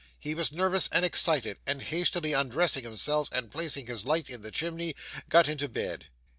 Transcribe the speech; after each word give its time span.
He 0.19 0.33
was 0.33 0.51
nervous 0.51 0.87
and 0.91 1.05
excited; 1.05 1.57
and 1.67 1.79
hastily 1.79 2.33
undressing 2.33 2.83
himself 2.83 3.29
and 3.31 3.51
placing 3.51 3.85
his 3.85 4.03
light 4.03 4.31
in 4.31 4.41
the 4.41 4.49
chimney, 4.49 4.95
got 5.29 5.47
into 5.47 5.69
bed. 5.69 6.07